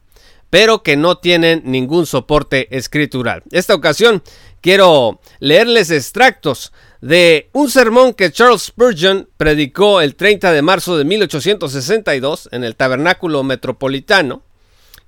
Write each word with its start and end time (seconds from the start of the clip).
pero 0.49 0.81
que 0.81 0.97
no 0.97 1.17
tienen 1.17 1.61
ningún 1.65 2.05
soporte 2.05 2.75
escritural. 2.75 3.43
Esta 3.51 3.75
ocasión 3.75 4.23
quiero 4.61 5.19
leerles 5.39 5.91
extractos 5.91 6.73
de 7.01 7.49
un 7.53 7.69
sermón 7.69 8.13
que 8.13 8.31
Charles 8.31 8.63
Spurgeon 8.63 9.29
predicó 9.37 10.01
el 10.01 10.15
30 10.15 10.51
de 10.51 10.61
marzo 10.61 10.97
de 10.97 11.05
1862 11.05 12.49
en 12.51 12.63
el 12.63 12.75
Tabernáculo 12.75 13.43
Metropolitano, 13.43 14.41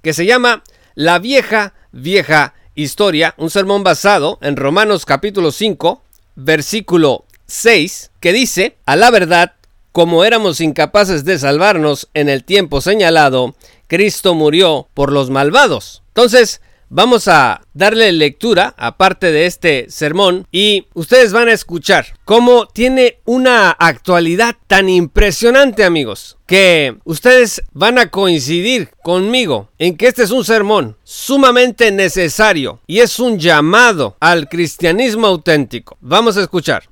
que 0.02 0.14
se 0.14 0.26
llama 0.26 0.64
La 0.96 1.20
vieja, 1.20 1.74
vieja 1.94 2.54
historia, 2.76 3.34
un 3.38 3.50
sermón 3.50 3.82
basado 3.82 4.38
en 4.42 4.58
Romanos 4.58 5.06
capítulo 5.06 5.54
5, 5.54 6.04
versículo 6.36 7.24
6, 7.48 8.12
que 8.20 8.34
dice, 8.34 8.76
a 8.86 8.98
la 8.98 9.10
verdad, 9.10 9.54
como 9.94 10.26
éramos 10.26 10.60
incapaces 10.60 11.24
de 11.24 11.40
salvarnos 11.40 12.10
en 12.14 12.28
el 12.28 12.44
tiempo 12.44 12.82
señalado, 12.82 13.56
Cristo 13.88 14.34
murió 14.36 14.90
por 14.94 15.14
los 15.14 15.30
malvados. 15.30 16.04
Entonces, 16.10 16.60
vamos 16.92 17.30
a 17.30 17.62
darle 17.74 18.12
lectura 18.12 18.76
a 18.78 18.98
parte 18.98 19.32
de 19.32 19.46
este 19.46 19.86
sermón 19.90 20.46
y 20.52 20.88
ustedes 20.94 21.32
van 21.32 21.48
a 21.48 21.54
escuchar 21.54 22.08
cómo 22.26 22.68
tiene 22.68 23.20
una 23.24 23.72
actualidad 23.72 24.58
tan 24.68 24.90
impresionante 24.90 25.86
amigos 25.86 26.38
que 26.46 26.98
ustedes 27.06 27.64
van 27.72 27.98
a 27.98 28.10
coincidir 28.10 28.90
conmigo 29.04 29.70
en 29.80 29.96
que 29.96 30.08
este 30.08 30.24
es 30.24 30.32
un 30.32 30.44
sermón 30.44 30.98
sumamente 31.04 31.94
necesario 31.94 32.82
y 32.88 33.00
es 33.00 33.20
un 33.20 33.40
llamado 33.40 34.18
al 34.20 34.50
cristianismo 34.50 35.28
auténtico. 35.28 35.98
Vamos 36.02 36.36
a 36.36 36.42
escuchar. 36.42 36.91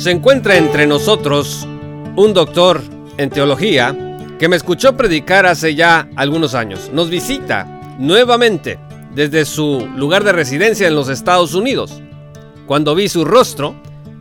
Se 0.00 0.10
encuentra 0.10 0.56
entre 0.56 0.86
nosotros 0.86 1.68
un 2.16 2.32
doctor 2.32 2.80
en 3.18 3.28
teología 3.28 4.16
que 4.38 4.48
me 4.48 4.56
escuchó 4.56 4.96
predicar 4.96 5.44
hace 5.44 5.74
ya 5.74 6.08
algunos 6.16 6.54
años. 6.54 6.90
Nos 6.90 7.10
visita 7.10 7.66
nuevamente 7.98 8.78
desde 9.14 9.44
su 9.44 9.86
lugar 9.96 10.24
de 10.24 10.32
residencia 10.32 10.88
en 10.88 10.94
los 10.94 11.10
Estados 11.10 11.52
Unidos. 11.52 12.00
Cuando 12.66 12.94
vi 12.94 13.10
su 13.10 13.26
rostro, 13.26 13.74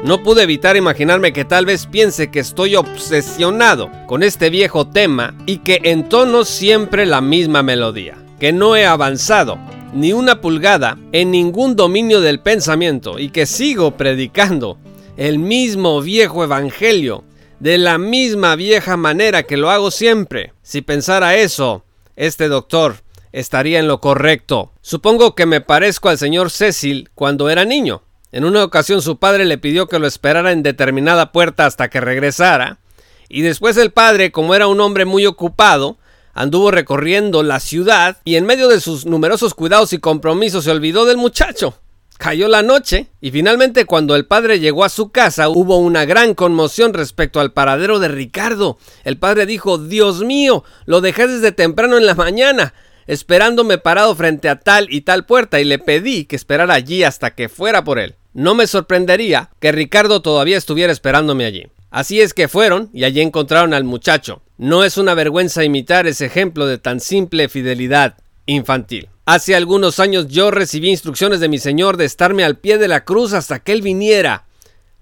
no 0.04 0.22
pude 0.22 0.44
evitar 0.44 0.76
imaginarme 0.76 1.32
que 1.32 1.46
tal 1.46 1.66
vez 1.66 1.86
piense 1.86 2.30
que 2.30 2.42
estoy 2.42 2.76
obsesionado 2.76 3.90
con 4.06 4.22
este 4.22 4.50
viejo 4.50 4.86
tema 4.86 5.34
y 5.46 5.60
que 5.60 5.80
entono 5.86 6.44
siempre 6.44 7.06
la 7.06 7.22
misma 7.22 7.64
melodía, 7.64 8.18
que 8.38 8.52
no 8.52 8.76
he 8.76 8.86
avanzado 8.86 9.58
ni 9.94 10.12
una 10.12 10.42
pulgada 10.42 10.98
en 11.14 11.32
ningún 11.32 11.78
dominio 11.78 12.20
del 12.20 12.42
pensamiento 12.42 13.18
y 13.18 13.30
que 13.30 13.46
sigo 13.46 13.92
predicando 13.92 14.78
el 15.20 15.38
mismo 15.38 16.02
viejo 16.02 16.46
evangelio, 16.46 17.26
de 17.60 17.78
la 17.78 17.98
misma 17.98 18.56
vieja 18.56 18.96
manera 18.96 19.44
que 19.44 19.58
lo 19.58 19.70
hago 19.70 19.92
siempre. 19.92 20.54
Si 20.62 20.82
pensara 20.82 21.36
eso, 21.36 21.84
este 22.16 22.48
doctor 22.48 23.02
estaría 23.34 23.80
en 23.80 23.90
lo 23.90 24.00
correcto. 24.00 24.72
Supongo 24.82 25.36
que 25.36 25.46
me 25.46 25.60
parezco 25.60 26.08
al 26.08 26.18
señor 26.18 26.52
Cecil 26.52 27.10
cuando 27.16 27.50
era 27.50 27.66
niño. 27.66 28.02
En 28.32 28.46
una 28.46 28.64
ocasión 28.64 29.02
su 29.02 29.18
padre 29.18 29.44
le 29.44 29.58
pidió 29.58 29.90
que 29.90 30.00
lo 30.00 30.08
esperara 30.08 30.54
en 30.54 30.64
determinada 30.64 31.34
puerta 31.34 31.66
hasta 31.66 31.90
que 31.90 32.00
regresara, 32.00 32.80
y 33.28 33.42
después 33.42 33.76
el 33.76 33.92
padre, 33.92 34.32
como 34.32 34.56
era 34.56 34.68
un 34.68 34.80
hombre 34.80 35.04
muy 35.04 35.26
ocupado, 35.26 35.98
anduvo 36.34 36.72
recorriendo 36.72 37.44
la 37.44 37.60
ciudad 37.60 38.20
y 38.24 38.38
en 38.38 38.46
medio 38.46 38.70
de 38.70 38.80
sus 38.80 39.06
numerosos 39.06 39.54
cuidados 39.54 39.92
y 39.92 40.00
compromisos 40.00 40.64
se 40.64 40.72
olvidó 40.72 41.04
del 41.04 41.18
muchacho. 41.18 41.76
Cayó 42.20 42.50
la 42.50 42.64
noche 42.64 43.08
y 43.22 43.32
finalmente 43.32 43.86
cuando 43.86 44.14
el 44.14 44.26
padre 44.26 44.60
llegó 44.60 44.84
a 44.84 44.90
su 44.90 45.10
casa 45.10 45.48
hubo 45.48 45.78
una 45.78 46.04
gran 46.04 46.34
conmoción 46.34 46.94
respecto 46.94 47.40
al 47.40 47.54
paradero 47.54 47.98
de 47.98 48.10
Ricardo. 48.10 48.78
El 49.06 49.18
padre 49.18 49.46
dijo, 49.46 49.78
Dios 49.78 50.20
mío, 50.26 50.66
lo 50.86 51.00
dejé 51.00 51.28
desde 51.28 51.54
temprano 51.54 51.98
en 51.98 52.06
la 52.06 52.16
mañana, 52.16 52.74
esperándome 53.08 53.78
parado 53.78 54.14
frente 54.16 54.50
a 54.50 54.60
tal 54.60 54.88
y 54.92 55.00
tal 55.02 55.26
puerta 55.26 55.62
y 55.62 55.64
le 55.64 55.80
pedí 55.80 56.26
que 56.26 56.36
esperara 56.36 56.74
allí 56.74 57.06
hasta 57.06 57.36
que 57.36 57.48
fuera 57.48 57.86
por 57.86 58.00
él. 58.00 58.16
No 58.34 58.54
me 58.54 58.68
sorprendería 58.68 59.52
que 59.62 59.72
Ricardo 59.72 60.22
todavía 60.22 60.58
estuviera 60.58 60.92
esperándome 60.92 61.46
allí. 61.46 61.68
Así 61.90 62.20
es 62.20 62.34
que 62.34 62.50
fueron 62.50 62.90
y 62.92 63.06
allí 63.06 63.22
encontraron 63.22 63.74
al 63.74 63.86
muchacho. 63.86 64.42
No 64.58 64.84
es 64.84 64.98
una 64.98 65.14
vergüenza 65.14 65.64
imitar 65.64 66.06
ese 66.06 66.26
ejemplo 66.26 66.66
de 66.66 66.80
tan 66.80 67.00
simple 67.00 67.48
fidelidad 67.48 68.18
infantil. 68.46 69.08
Hace 69.32 69.54
algunos 69.54 70.00
años 70.00 70.28
yo 70.28 70.50
recibí 70.50 70.90
instrucciones 70.90 71.40
de 71.40 71.50
mi 71.50 71.60
Señor 71.60 71.98
de 71.98 72.06
estarme 72.06 72.44
al 72.44 72.58
pie 72.58 72.80
de 72.80 72.88
la 72.88 73.06
cruz 73.06 73.34
hasta 73.34 73.60
que 73.60 73.74
Él 73.74 73.84
viniera. 73.84 74.48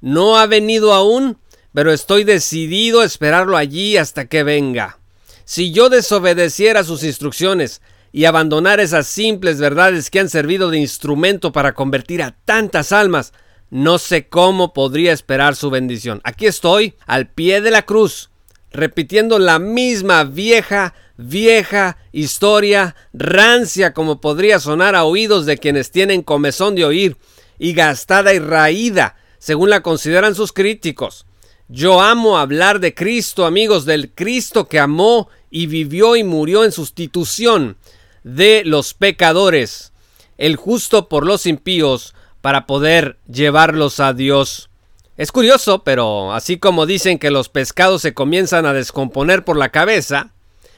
No 0.01 0.38
ha 0.38 0.47
venido 0.47 0.91
aún, 0.91 1.38
pero 1.74 1.94
estoy 1.94 2.25
decidido 2.25 3.00
a 3.00 3.06
esperarlo 3.06 3.56
allí 3.56 3.95
hasta 3.95 4.25
que 4.25 4.44
venga. 4.44 5.00
Si 5.45 5.71
yo 5.71 5.88
desobedeciera 5.88 6.83
sus 6.83 7.06
instrucciones 7.06 7.81
y 8.12 8.25
abandonara 8.25 8.83
esas 8.83 9.07
simples 9.07 9.62
verdades 9.62 10.09
que 10.09 10.19
han 10.19 10.29
servido 10.29 10.71
de 10.71 10.79
instrumento 10.79 11.53
para 11.53 11.74
convertir 11.74 12.21
a 12.21 12.35
tantas 12.44 12.91
almas, 12.91 13.31
no 13.69 13.97
sé 13.97 14.27
cómo 14.27 14.74
podría 14.74 15.13
esperar 15.13 15.56
su 15.56 15.69
bendición. 15.69 16.19
Aquí 16.25 16.47
estoy, 16.47 16.95
al 17.06 17.29
pie 17.29 17.62
de 17.62 17.71
la 17.71 17.83
cruz, 17.83 18.29
repitiendo 18.71 19.39
la 19.39 19.57
misma 19.57 20.25
vieja, 20.25 20.94
vieja 21.18 21.98
historia, 22.12 22.96
rancia 23.14 23.94
como 23.94 24.22
podría 24.22 24.60
sonar 24.60 24.96
a 24.96 25.04
oídos 25.04 25.46
de 25.46 25.58
quienes 25.58 25.92
tienen 25.92 26.22
comezón 26.22 26.75
de 26.75 26.86
oír, 26.86 27.18
y 27.60 27.74
gastada 27.74 28.34
y 28.34 28.40
raída, 28.40 29.16
según 29.40 29.69
la 29.69 29.81
consideran 29.81 30.36
sus 30.36 30.54
críticos. 30.54 31.25
Yo 31.68 32.02
amo 32.02 32.38
hablar 32.38 32.80
de 32.80 32.94
Cristo, 32.94 33.46
amigos, 33.46 33.86
del 33.86 34.12
Cristo 34.14 34.68
que 34.68 34.80
amó 34.80 35.28
y 35.50 35.68
vivió 35.68 36.16
y 36.16 36.24
murió 36.24 36.64
en 36.64 36.72
sustitución 36.72 37.78
de 38.24 38.63
los 38.66 38.94
pecadores, 38.94 39.92
el 40.38 40.56
justo 40.56 41.10
por 41.10 41.25
los 41.25 41.46
impíos, 41.46 42.13
para 42.42 42.68
poder 42.68 43.18
llevarlos 43.28 44.00
a 44.00 44.13
Dios. 44.13 44.70
Es 45.18 45.31
curioso, 45.31 45.84
pero 45.84 46.31
así 46.34 46.58
como 46.58 46.86
dicen 46.86 47.18
que 47.18 47.31
los 47.31 47.50
pescados 47.50 48.04
se 48.04 48.13
comienzan 48.13 48.66
a 48.66 48.74
descomponer 48.74 49.44
por 49.44 49.58
la 49.58 49.70
cabeza, 49.70 50.31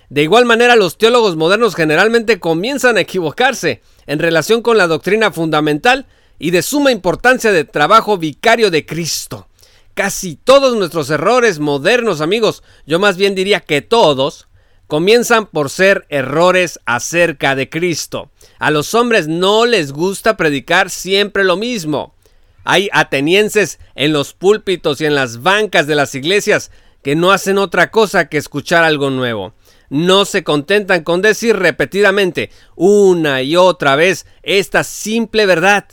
de 0.09 0.23
igual 0.23 0.45
manera 0.45 0.75
los 0.75 0.97
teólogos 0.97 1.35
modernos 1.35 1.75
generalmente 1.75 2.39
comienzan 2.39 2.97
a 2.97 3.01
equivocarse 3.01 3.81
en 4.07 4.19
relación 4.19 4.61
con 4.61 4.77
la 4.77 4.87
doctrina 4.87 5.31
fundamental 5.31 6.07
y 6.39 6.51
de 6.51 6.63
suma 6.63 6.91
importancia 6.91 7.51
del 7.51 7.69
trabajo 7.69 8.17
vicario 8.17 8.71
de 8.71 8.85
Cristo. 8.85 9.47
Casi 9.93 10.35
todos 10.35 10.75
nuestros 10.75 11.09
errores 11.09 11.59
modernos, 11.59 12.21
amigos, 12.21 12.63
yo 12.87 12.99
más 12.99 13.17
bien 13.17 13.35
diría 13.35 13.59
que 13.59 13.81
todos, 13.81 14.47
comienzan 14.87 15.45
por 15.45 15.69
ser 15.69 16.07
errores 16.09 16.79
acerca 16.85 17.53
de 17.53 17.69
Cristo. 17.69 18.31
A 18.57 18.71
los 18.71 18.95
hombres 18.95 19.27
no 19.27 19.67
les 19.67 19.91
gusta 19.91 20.37
predicar 20.37 20.89
siempre 20.89 21.43
lo 21.43 21.57
mismo. 21.57 22.15
Hay 22.63 22.89
atenienses 22.93 23.79
en 23.93 24.13
los 24.13 24.33
púlpitos 24.33 25.01
y 25.01 25.05
en 25.05 25.13
las 25.13 25.43
bancas 25.43 25.85
de 25.85 25.95
las 25.95 26.15
iglesias 26.15 26.71
que 27.03 27.15
no 27.15 27.31
hacen 27.31 27.57
otra 27.57 27.91
cosa 27.91 28.29
que 28.29 28.37
escuchar 28.37 28.83
algo 28.83 29.09
nuevo. 29.09 29.53
No 29.89 30.25
se 30.25 30.43
contentan 30.43 31.03
con 31.03 31.21
decir 31.21 31.55
repetidamente 31.55 32.51
una 32.75 33.41
y 33.41 33.55
otra 33.55 33.95
vez 33.95 34.25
esta 34.43 34.83
simple 34.83 35.45
verdad. 35.45 35.85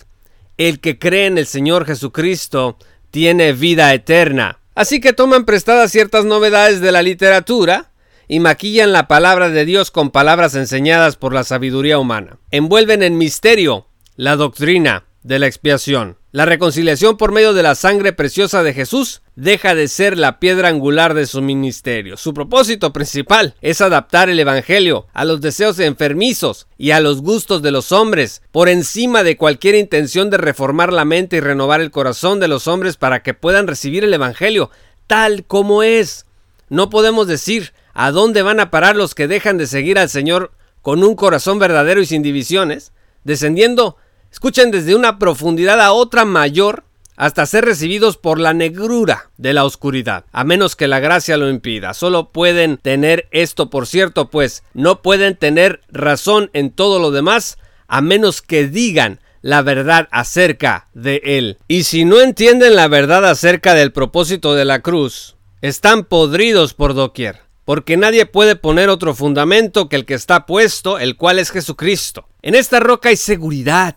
El 0.58 0.80
que 0.80 0.98
cree 0.98 1.26
en 1.26 1.38
el 1.38 1.46
Señor 1.46 1.86
Jesucristo 1.86 2.78
tiene 3.10 3.52
vida 3.52 3.92
eterna. 3.94 4.60
Así 4.74 5.00
que 5.00 5.14
toman 5.14 5.46
prestadas 5.46 5.90
ciertas 5.90 6.24
novedades 6.24 6.80
de 6.80 6.92
la 6.92 7.02
literatura 7.02 7.92
y 8.28 8.40
maquillan 8.40 8.92
la 8.92 9.08
palabra 9.08 9.48
de 9.48 9.64
Dios 9.64 9.90
con 9.90 10.10
palabras 10.10 10.54
enseñadas 10.54 11.16
por 11.16 11.32
la 11.32 11.44
sabiduría 11.44 11.98
humana. 11.98 12.38
Envuelven 12.50 13.02
en 13.02 13.16
misterio 13.16 13.86
la 14.16 14.36
doctrina 14.36 15.04
de 15.22 15.38
la 15.38 15.46
expiación. 15.46 16.18
La 16.32 16.44
reconciliación 16.44 17.16
por 17.16 17.32
medio 17.32 17.54
de 17.54 17.62
la 17.62 17.74
sangre 17.74 18.12
preciosa 18.12 18.62
de 18.62 18.74
Jesús 18.74 19.22
deja 19.36 19.74
de 19.74 19.86
ser 19.86 20.18
la 20.18 20.40
piedra 20.40 20.68
angular 20.68 21.14
de 21.14 21.26
su 21.26 21.40
ministerio. 21.42 22.16
Su 22.16 22.34
propósito 22.34 22.92
principal 22.92 23.54
es 23.60 23.80
adaptar 23.80 24.28
el 24.28 24.40
Evangelio 24.40 25.06
a 25.12 25.24
los 25.24 25.40
deseos 25.40 25.78
enfermizos 25.78 26.66
y 26.76 26.90
a 26.90 27.00
los 27.00 27.22
gustos 27.22 27.62
de 27.62 27.70
los 27.70 27.92
hombres, 27.92 28.42
por 28.50 28.68
encima 28.68 29.22
de 29.22 29.36
cualquier 29.36 29.74
intención 29.74 30.30
de 30.30 30.38
reformar 30.38 30.92
la 30.92 31.04
mente 31.04 31.36
y 31.36 31.40
renovar 31.40 31.80
el 31.80 31.90
corazón 31.90 32.40
de 32.40 32.48
los 32.48 32.66
hombres 32.66 32.96
para 32.96 33.22
que 33.22 33.34
puedan 33.34 33.66
recibir 33.66 34.02
el 34.02 34.14
Evangelio 34.14 34.70
tal 35.06 35.44
como 35.44 35.82
es. 35.82 36.26
No 36.68 36.90
podemos 36.90 37.28
decir 37.28 37.72
a 37.94 38.10
dónde 38.10 38.42
van 38.42 38.58
a 38.58 38.70
parar 38.70 38.96
los 38.96 39.14
que 39.14 39.28
dejan 39.28 39.58
de 39.58 39.66
seguir 39.66 39.98
al 39.98 40.08
Señor 40.08 40.50
con 40.82 41.04
un 41.04 41.14
corazón 41.14 41.58
verdadero 41.58 42.00
y 42.00 42.06
sin 42.06 42.22
divisiones, 42.22 42.92
descendiendo 43.22 43.96
Escuchen 44.36 44.70
desde 44.70 44.94
una 44.94 45.18
profundidad 45.18 45.80
a 45.80 45.92
otra 45.92 46.26
mayor 46.26 46.84
hasta 47.16 47.46
ser 47.46 47.64
recibidos 47.64 48.16
por 48.16 48.38
la 48.38 48.52
negrura 48.52 49.30
de 49.36 49.52
la 49.52 49.64
oscuridad, 49.64 50.24
a 50.32 50.44
menos 50.44 50.76
que 50.76 50.88
la 50.88 51.00
gracia 51.00 51.36
lo 51.36 51.48
impida. 51.48 51.94
Solo 51.94 52.30
pueden 52.30 52.76
tener 52.76 53.28
esto 53.30 53.70
por 53.70 53.86
cierto, 53.86 54.30
pues 54.30 54.62
no 54.74 55.02
pueden 55.02 55.36
tener 55.36 55.80
razón 55.88 56.50
en 56.52 56.70
todo 56.70 56.98
lo 56.98 57.10
demás, 57.10 57.58
a 57.88 58.00
menos 58.00 58.42
que 58.42 58.68
digan 58.68 59.20
la 59.42 59.62
verdad 59.62 60.08
acerca 60.10 60.88
de 60.92 61.22
él. 61.24 61.58
Y 61.68 61.84
si 61.84 62.04
no 62.04 62.20
entienden 62.20 62.76
la 62.76 62.88
verdad 62.88 63.24
acerca 63.24 63.74
del 63.74 63.92
propósito 63.92 64.54
de 64.54 64.64
la 64.64 64.80
cruz, 64.80 65.36
están 65.62 66.04
podridos 66.04 66.74
por 66.74 66.94
doquier, 66.94 67.40
porque 67.64 67.96
nadie 67.96 68.26
puede 68.26 68.56
poner 68.56 68.88
otro 68.88 69.14
fundamento 69.14 69.88
que 69.88 69.96
el 69.96 70.04
que 70.04 70.14
está 70.14 70.46
puesto, 70.46 70.98
el 70.98 71.16
cual 71.16 71.38
es 71.38 71.50
Jesucristo. 71.50 72.28
En 72.42 72.54
esta 72.54 72.80
roca 72.80 73.08
hay 73.08 73.16
seguridad, 73.16 73.96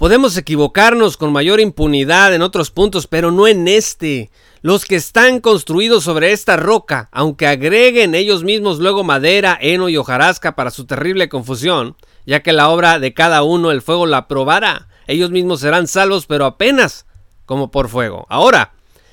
Podemos 0.00 0.34
equivocarnos 0.38 1.18
con 1.18 1.30
mayor 1.30 1.60
impunidad 1.60 2.34
en 2.34 2.40
otros 2.40 2.70
puntos, 2.70 3.06
pero 3.06 3.30
no 3.30 3.46
en 3.46 3.68
este. 3.68 4.30
Los 4.62 4.86
que 4.86 4.96
están 4.96 5.40
construidos 5.40 6.04
sobre 6.04 6.32
esta 6.32 6.56
roca, 6.56 7.10
aunque 7.12 7.46
agreguen 7.46 8.14
ellos 8.14 8.42
mismos 8.42 8.78
luego 8.78 9.04
madera, 9.04 9.58
heno 9.60 9.90
y 9.90 9.98
hojarasca 9.98 10.56
para 10.56 10.70
su 10.70 10.86
terrible 10.86 11.28
confusión, 11.28 11.96
ya 12.24 12.40
que 12.40 12.54
la 12.54 12.70
obra 12.70 12.98
de 12.98 13.12
cada 13.12 13.42
uno 13.42 13.70
el 13.70 13.82
fuego 13.82 14.06
la 14.06 14.26
probará, 14.26 14.88
ellos 15.06 15.32
mismos 15.32 15.60
serán 15.60 15.86
salvos, 15.86 16.24
pero 16.24 16.46
apenas 16.46 17.04
como 17.44 17.70
por 17.70 17.90
fuego. 17.90 18.24
Ahora, 18.30 18.72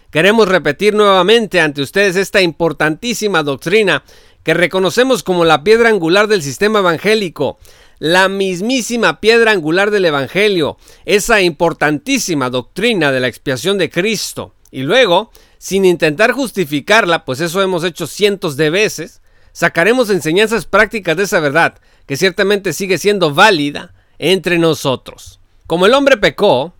queremos 0.09 0.47
repetir 0.47 0.93
nuevamente 0.93 1.59
ante 1.59 1.81
ustedes 1.81 2.15
esta 2.15 2.41
importantísima 2.41 3.43
doctrina 3.43 4.03
que 4.43 4.53
reconocemos 4.53 5.21
como 5.21 5.43
la 5.43 5.65
piedra 5.65 5.89
angular 5.89 6.29
del 6.29 6.41
sistema 6.41 6.79
evangélico, 6.79 7.57
la 7.99 8.29
mismísima 8.29 9.19
piedra 9.19 9.51
angular 9.51 9.91
del 9.91 10.05
Evangelio, 10.05 10.77
esa 11.05 11.41
importantísima 11.41 12.49
doctrina 12.49 13.11
de 13.11 13.19
la 13.19 13.27
expiación 13.27 13.77
de 13.77 13.89
Cristo. 13.89 14.53
Y 14.71 14.83
luego, 14.83 15.31
sin 15.57 15.85
intentar 15.85 16.31
justificarla, 16.31 17.25
pues 17.25 17.39
eso 17.39 17.61
hemos 17.61 17.83
hecho 17.83 18.07
cientos 18.07 18.57
de 18.57 18.69
veces, 18.69 19.21
sacaremos 19.51 20.09
enseñanzas 20.09 20.65
prácticas 20.65 21.17
de 21.17 21.23
esa 21.23 21.39
verdad, 21.39 21.79
que 22.05 22.17
ciertamente 22.17 22.73
sigue 22.73 22.97
siendo 22.97 23.33
válida 23.33 23.93
entre 24.19 24.59
nosotros. 24.59 25.39
Como 25.65 25.85
el 25.85 25.93
hombre 25.93 26.17
pecó, 26.17 26.73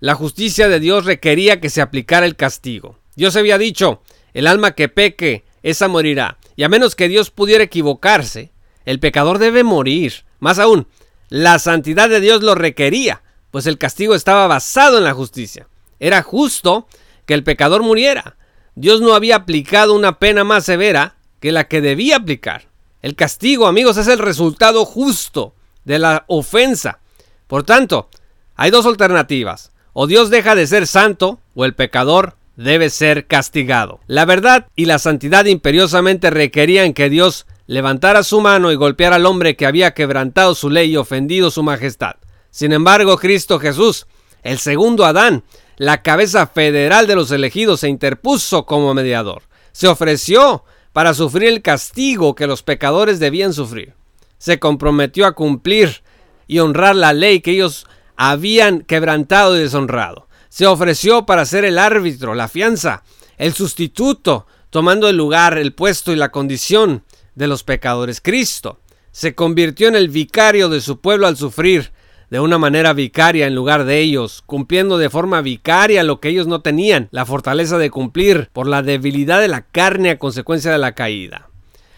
la 0.00 0.14
justicia 0.14 0.68
de 0.68 0.80
Dios 0.80 1.04
requería 1.04 1.60
que 1.60 1.70
se 1.70 1.80
aplicara 1.80 2.26
el 2.26 2.36
castigo. 2.36 2.98
Dios 3.14 3.36
había 3.36 3.58
dicho, 3.58 4.02
el 4.34 4.46
alma 4.46 4.72
que 4.72 4.88
peque, 4.88 5.44
esa 5.62 5.88
morirá. 5.88 6.38
Y 6.56 6.64
a 6.64 6.68
menos 6.68 6.96
que 6.96 7.08
Dios 7.08 7.30
pudiera 7.30 7.64
equivocarse, 7.64 8.50
el 8.84 8.98
pecador 8.98 9.38
debe 9.38 9.62
morir. 9.62 10.24
Más 10.42 10.58
aún, 10.58 10.88
la 11.28 11.60
santidad 11.60 12.08
de 12.08 12.18
Dios 12.18 12.42
lo 12.42 12.56
requería, 12.56 13.22
pues 13.52 13.68
el 13.68 13.78
castigo 13.78 14.16
estaba 14.16 14.48
basado 14.48 14.98
en 14.98 15.04
la 15.04 15.14
justicia. 15.14 15.68
Era 16.00 16.20
justo 16.22 16.88
que 17.26 17.34
el 17.34 17.44
pecador 17.44 17.84
muriera. 17.84 18.34
Dios 18.74 19.00
no 19.00 19.14
había 19.14 19.36
aplicado 19.36 19.94
una 19.94 20.18
pena 20.18 20.42
más 20.42 20.64
severa 20.64 21.14
que 21.38 21.52
la 21.52 21.68
que 21.68 21.80
debía 21.80 22.16
aplicar. 22.16 22.64
El 23.02 23.14
castigo, 23.14 23.68
amigos, 23.68 23.98
es 23.98 24.08
el 24.08 24.18
resultado 24.18 24.84
justo 24.84 25.54
de 25.84 26.00
la 26.00 26.24
ofensa. 26.26 26.98
Por 27.46 27.62
tanto, 27.62 28.08
hay 28.56 28.72
dos 28.72 28.84
alternativas. 28.84 29.70
O 29.92 30.08
Dios 30.08 30.28
deja 30.28 30.56
de 30.56 30.66
ser 30.66 30.88
santo 30.88 31.38
o 31.54 31.64
el 31.64 31.76
pecador 31.76 32.34
debe 32.56 32.90
ser 32.90 33.28
castigado. 33.28 34.00
La 34.08 34.24
verdad 34.24 34.66
y 34.74 34.86
la 34.86 34.98
santidad 34.98 35.44
imperiosamente 35.44 36.30
requerían 36.30 36.94
que 36.94 37.10
Dios 37.10 37.46
levantara 37.72 38.22
su 38.22 38.42
mano 38.42 38.70
y 38.70 38.74
golpeara 38.74 39.16
al 39.16 39.24
hombre 39.24 39.56
que 39.56 39.64
había 39.64 39.94
quebrantado 39.94 40.54
su 40.54 40.68
ley 40.68 40.90
y 40.90 40.98
ofendido 40.98 41.50
su 41.50 41.62
majestad. 41.62 42.16
Sin 42.50 42.70
embargo, 42.70 43.16
Cristo 43.16 43.58
Jesús, 43.58 44.06
el 44.42 44.58
segundo 44.58 45.06
Adán, 45.06 45.42
la 45.78 46.02
cabeza 46.02 46.46
federal 46.46 47.06
de 47.06 47.14
los 47.14 47.30
elegidos, 47.30 47.80
se 47.80 47.88
interpuso 47.88 48.66
como 48.66 48.92
mediador. 48.92 49.44
Se 49.72 49.88
ofreció 49.88 50.64
para 50.92 51.14
sufrir 51.14 51.48
el 51.48 51.62
castigo 51.62 52.34
que 52.34 52.46
los 52.46 52.62
pecadores 52.62 53.18
debían 53.20 53.54
sufrir. 53.54 53.94
Se 54.36 54.58
comprometió 54.58 55.24
a 55.24 55.32
cumplir 55.32 56.02
y 56.46 56.58
honrar 56.58 56.94
la 56.94 57.14
ley 57.14 57.40
que 57.40 57.52
ellos 57.52 57.86
habían 58.16 58.82
quebrantado 58.82 59.56
y 59.56 59.60
deshonrado. 59.60 60.28
Se 60.50 60.66
ofreció 60.66 61.24
para 61.24 61.46
ser 61.46 61.64
el 61.64 61.78
árbitro, 61.78 62.34
la 62.34 62.48
fianza, 62.48 63.02
el 63.38 63.54
sustituto, 63.54 64.46
tomando 64.68 65.08
el 65.08 65.16
lugar, 65.16 65.56
el 65.56 65.72
puesto 65.72 66.12
y 66.12 66.16
la 66.16 66.30
condición 66.30 67.02
de 67.34 67.46
los 67.46 67.64
pecadores. 67.64 68.20
Cristo 68.20 68.80
se 69.10 69.34
convirtió 69.34 69.88
en 69.88 69.96
el 69.96 70.08
vicario 70.08 70.68
de 70.68 70.80
su 70.80 71.00
pueblo 71.00 71.26
al 71.26 71.36
sufrir 71.36 71.92
de 72.30 72.40
una 72.40 72.56
manera 72.56 72.94
vicaria 72.94 73.46
en 73.46 73.54
lugar 73.54 73.84
de 73.84 73.98
ellos, 73.98 74.42
cumpliendo 74.46 74.96
de 74.96 75.10
forma 75.10 75.42
vicaria 75.42 76.02
lo 76.02 76.18
que 76.18 76.30
ellos 76.30 76.46
no 76.46 76.62
tenían, 76.62 77.08
la 77.10 77.26
fortaleza 77.26 77.76
de 77.76 77.90
cumplir 77.90 78.48
por 78.54 78.66
la 78.66 78.82
debilidad 78.82 79.38
de 79.38 79.48
la 79.48 79.66
carne 79.66 80.08
a 80.08 80.18
consecuencia 80.18 80.72
de 80.72 80.78
la 80.78 80.92
caída. 80.92 81.50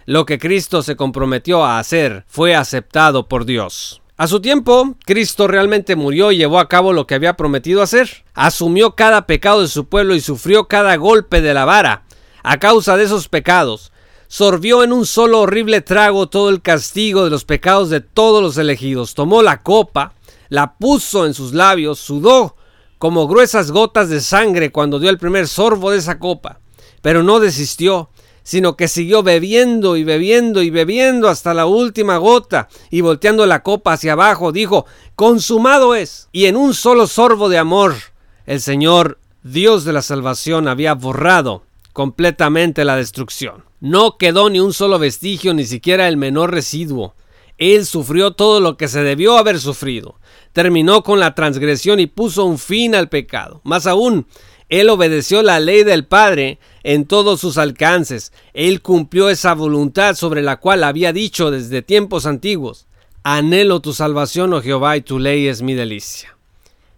lo 0.07 0.26
que 0.26 0.38
Cristo 0.38 0.83
se 0.83 0.97
comprometió 0.97 1.64
a 1.64 1.79
hacer 1.79 2.25
fue 2.26 2.55
aceptado 2.55 3.29
por 3.29 3.47
Dios. 3.47 4.03
A 4.17 4.26
su 4.26 4.41
tiempo, 4.41 4.97
Cristo 5.07 5.49
realmente 5.49 5.97
murió 5.97 6.31
y 6.31 6.37
llevó 6.37 6.59
a 6.59 6.69
cabo 6.69 6.93
lo 6.93 7.07
que 7.07 7.14
había 7.14 7.37
prometido 7.37 7.81
hacer. 7.81 8.25
Asumió 8.35 8.95
cada 8.95 9.26
pecado 9.26 9.62
de 9.62 9.69
su 9.69 9.88
pueblo 9.88 10.14
y 10.14 10.21
sufrió 10.21 10.69
cada 10.69 10.95
golpe 10.97 11.41
de 11.41 11.55
la 11.55 11.64
vara. 11.64 12.05
A 12.43 12.59
causa 12.59 12.97
de 12.97 13.05
esos 13.05 13.29
pecados, 13.29 13.93
sorbió 14.35 14.83
en 14.83 14.93
un 14.93 15.07
solo 15.07 15.43
horrible 15.43 15.81
trago 15.81 16.29
todo 16.29 16.50
el 16.50 16.61
castigo 16.61 17.23
de 17.23 17.31
los 17.31 17.45
pecados 17.45 17.88
de 17.88 18.00
todos 18.00 18.43
los 18.43 18.59
elegidos. 18.59 19.14
Tomó 19.14 19.43
la 19.43 19.62
copa, 19.62 20.14
la 20.49 20.75
puso 20.75 21.25
en 21.25 21.35
sus 21.35 21.55
labios, 21.55 22.00
sudó 22.00 22.57
como 22.99 23.29
gruesas 23.29 23.71
gotas 23.71 24.09
de 24.09 24.21
sangre 24.21 24.73
cuando 24.73 24.99
dio 24.99 25.09
el 25.09 25.19
primer 25.19 25.47
sorbo 25.47 25.93
de 25.93 25.99
esa 25.99 26.19
copa, 26.19 26.59
pero 27.00 27.23
no 27.23 27.38
desistió 27.38 28.11
sino 28.43 28.76
que 28.76 28.88
siguió 28.88 29.23
bebiendo 29.23 29.97
y 29.97 30.03
bebiendo 30.03 30.62
y 30.62 30.71
bebiendo 30.71 31.29
hasta 31.29 31.55
la 31.55 31.67
última 31.67 32.19
gota, 32.19 32.69
y 32.91 33.03
volteando 33.03 33.47
la 33.47 33.62
copa 33.62 33.93
hacia 33.93 34.12
abajo, 34.14 34.53
dijo, 34.53 34.85
consumado 35.14 35.95
es. 35.95 36.29
Y 36.31 36.45
en 36.45 36.57
un 36.57 36.75
solo 36.75 37.07
sorbo 37.07 37.49
de 37.49 37.57
amor, 37.57 37.95
el 38.45 38.61
Señor, 38.61 39.19
Dios 39.45 39.85
de 39.85 39.95
la 39.95 40.03
salvación, 40.03 40.69
había 40.69 40.93
borrado 40.93 41.62
completamente 41.95 42.85
la 42.85 42.97
destrucción. 42.97 43.64
No 43.85 44.17
quedó 44.17 44.49
ni 44.49 44.61
un 44.61 44.73
solo 44.73 44.99
vestigio, 44.99 45.53
ni 45.53 45.67
siquiera 45.67 46.09
el 46.09 46.17
menor 46.17 46.50
residuo. 46.50 47.14
Él 47.59 47.85
sufrió 47.85 48.31
todo 48.31 48.59
lo 48.59 48.79
que 48.79 48.88
se 48.88 49.03
debió 49.03 49.37
haber 49.37 49.61
sufrido. 49.61 50.14
Terminó 50.55 51.03
con 51.03 51.21
la 51.21 51.35
transgresión 51.35 52.00
y 52.00 52.07
puso 52.07 52.47
un 52.47 52.57
fin 52.57 52.95
al 52.95 53.11
pecado. 53.11 53.61
Más 53.62 53.87
aún, 53.87 54.26
él 54.71 54.88
obedeció 54.88 55.43
la 55.43 55.61
ley 55.61 55.85
del 55.85 56.07
Padre 56.07 56.61
en 56.83 57.05
todos 57.05 57.41
sus 57.41 57.59
alcances. 57.59 58.33
Él 58.55 58.81
cumplió 58.81 59.29
esa 59.29 59.53
voluntad 59.53 60.14
sobre 60.14 60.41
la 60.41 60.61
cual 60.61 60.83
había 60.83 61.12
dicho 61.12 61.50
desde 61.50 61.83
tiempos 61.83 62.25
antiguos. 62.25 62.87
Anhelo 63.23 63.81
tu 63.81 63.93
salvación, 63.93 64.55
oh 64.55 64.62
Jehová, 64.62 64.97
y 64.97 65.03
tu 65.03 65.19
ley 65.19 65.47
es 65.47 65.61
mi 65.61 65.75
delicia. 65.75 66.38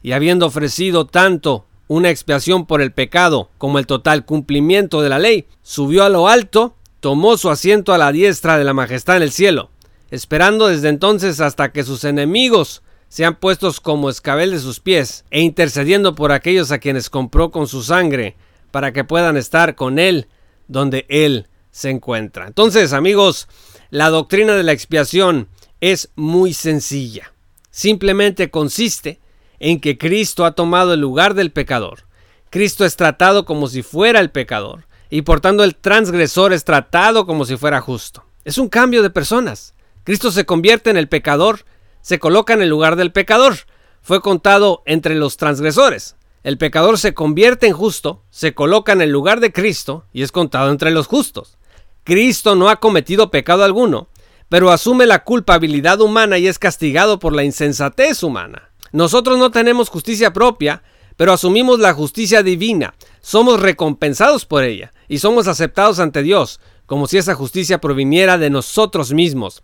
Y 0.05 0.13
habiendo 0.13 0.47
ofrecido 0.47 1.05
tanto 1.05 1.65
una 1.89 2.11
expiación 2.11 2.65
por 2.65 2.81
el 2.81 2.93
pecado 2.93 3.51
como 3.59 3.81
el 3.81 3.89
total 3.89 4.25
cumplimiento 4.25 5.03
de 5.03 5.09
la 5.09 5.19
ley, 5.19 5.47
subió 5.63 6.05
a 6.05 6.09
lo 6.09 6.29
alto, 6.29 6.76
tomó 7.01 7.37
su 7.37 7.51
asiento 7.51 7.93
a 7.93 7.99
la 7.99 8.13
diestra 8.13 8.59
de 8.59 8.65
la 8.65 8.75
majestad 8.75 9.17
en 9.17 9.23
el 9.23 9.33
cielo, 9.33 9.71
esperando 10.11 10.69
desde 10.69 10.89
entonces 10.89 11.41
hasta 11.41 11.73
que 11.73 11.85
sus 11.85 12.05
enemigos 12.05 12.83
sean 13.09 13.37
puestos 13.37 13.81
como 13.81 14.11
escabel 14.11 14.51
de 14.51 14.59
sus 14.59 14.81
pies, 14.81 15.25
e 15.31 15.41
intercediendo 15.41 16.15
por 16.15 16.33
aquellos 16.33 16.73
a 16.73 16.79
quienes 16.79 17.11
compró 17.11 17.51
con 17.51 17.69
su 17.69 17.83
sangre, 17.83 18.37
para 18.71 18.93
que 18.93 19.05
puedan 19.05 19.37
estar 19.37 19.75
con 19.75 19.99
Él 19.99 20.29
donde 20.69 21.07
Él 21.09 21.49
se 21.71 21.91
encuentra. 21.91 22.47
Entonces, 22.47 22.93
amigos, 22.93 23.49
la 23.91 24.11
doctrina 24.11 24.55
de 24.55 24.63
la 24.63 24.73
expiación 24.73 25.49
es 25.81 26.11
muy 26.17 26.53
sencilla. 26.53 27.33
Simplemente 27.71 28.51
consiste 28.51 29.21
en 29.61 29.81
que 29.81 29.99
Cristo 29.99 30.45
ha 30.45 30.53
tomado 30.53 30.95
el 30.95 31.01
lugar 31.01 31.35
del 31.35 31.53
pecador. 31.53 32.07
Cristo 32.51 32.85
es 32.85 32.97
tratado 32.97 33.45
como 33.45 33.69
si 33.69 33.83
fuera 33.83 34.21
el 34.21 34.31
pecador, 34.31 34.87
y 35.11 35.23
por 35.23 35.41
tanto 35.41 35.65
el 35.65 35.77
transgresor 35.77 36.53
es 36.53 36.65
tratado 36.65 37.27
como 37.27 37.45
si 37.45 37.57
fuera 37.57 37.81
justo. 37.81 38.25
Es 38.45 38.59
un 38.59 38.69
cambio 38.69 39.03
de 39.03 39.11
personas. 39.11 39.75
Cristo 40.05 40.31
se 40.31 40.47
convierte 40.47 40.91
en 40.91 40.97
el 40.97 41.09
pecador 41.09 41.65
se 42.07 42.21
coloca 42.21 42.55
en 42.55 42.63
el 42.63 42.69
lugar 42.69 42.95
del 42.95 43.11
pecador. 43.11 43.57
Fue 44.01 44.21
contado 44.21 44.85
entre 44.87 45.17
los 45.17 45.37
transgresores. 45.39 46.15
El 46.45 46.57
pecador 46.57 47.01
se 47.01 47.15
convierte 47.15 47.67
en 47.67 47.73
justo, 47.73 48.23
se 48.31 48.55
coloca 48.55 48.93
en 48.93 49.03
el 49.03 49.11
lugar 49.11 49.41
de 49.41 49.53
Cristo 49.53 50.05
y 50.13 50.23
es 50.23 50.31
contado 50.31 50.71
entre 50.71 50.93
los 50.93 51.09
justos. 51.09 51.59
Cristo 52.05 52.55
no 52.55 52.69
ha 52.69 52.77
cometido 52.77 53.33
pecado 53.33 53.65
alguno, 53.65 54.09
pero 54.49 54.71
asume 54.71 55.05
la 55.07 55.25
culpabilidad 55.25 56.01
humana 56.01 56.39
y 56.39 56.47
es 56.47 56.61
castigado 56.61 57.19
por 57.19 57.35
la 57.35 57.43
insensatez 57.43 58.23
humana. 58.23 58.71
Nosotros 58.93 59.37
no 59.37 59.51
tenemos 59.51 59.89
justicia 59.89 60.33
propia, 60.33 60.85
pero 61.17 61.33
asumimos 61.33 61.79
la 61.79 61.95
justicia 61.95 62.43
divina, 62.43 62.95
somos 63.21 63.61
recompensados 63.61 64.45
por 64.45 64.65
ella 64.65 64.93
y 65.09 65.19
somos 65.19 65.49
aceptados 65.49 65.99
ante 65.99 66.23
Dios, 66.23 66.61
como 66.87 67.07
si 67.07 67.19
esa 67.19 67.35
justicia 67.35 67.81
proviniera 67.81 68.39
de 68.39 68.51
nosotros 68.51 69.13
mismos. 69.13 69.63